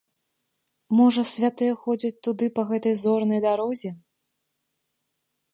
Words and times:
Можа, 0.99 1.23
святыя 1.33 1.73
ходзяць 1.83 2.19
туды 2.29 2.45
па 2.57 2.61
гэтай 2.71 2.95
зорнай 3.05 3.39
дарозе. 3.47 3.93